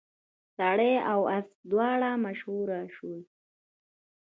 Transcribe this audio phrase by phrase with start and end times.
[0.57, 3.19] سړی او اس دواړه مشهور شول.